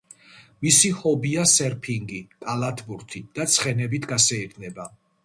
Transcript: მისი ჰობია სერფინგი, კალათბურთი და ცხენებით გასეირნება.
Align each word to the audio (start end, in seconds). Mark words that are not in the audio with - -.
მისი 0.65 0.89
ჰობია 1.01 1.43
სერფინგი, 1.51 2.21
კალათბურთი 2.45 3.21
და 3.37 3.47
ცხენებით 3.57 4.09
გასეირნება. 4.15 4.89